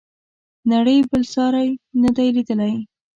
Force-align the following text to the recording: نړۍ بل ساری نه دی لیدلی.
نړۍ 0.71 0.97
بل 1.09 1.23
ساری 1.33 1.69
نه 2.01 2.09
دی 2.15 2.27
لیدلی. 2.35 2.73